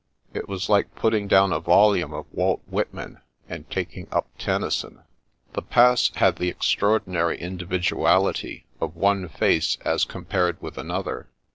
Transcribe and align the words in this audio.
It 0.33 0.49
was 0.49 0.67
like 0.67 0.95
putting 0.95 1.27
down 1.27 1.53
a 1.53 1.59
volume 1.59 2.11
of 2.11 2.25
Walt 2.31 2.63
Whitman, 2.67 3.19
and 3.47 3.69
taking 3.69 4.07
up 4.11 4.27
Tennyson. 4.39 5.03
The 5.53 5.61
Pass 5.61 6.09
had 6.15 6.37
the 6.37 6.49
extraordinary 6.49 7.39
individuality 7.39 8.65
of 8.79 8.95
one 8.95 9.29
face 9.29 9.77
as 9.85 10.03
compared 10.05 10.59
with 10.59 10.79
another. 10.79 11.29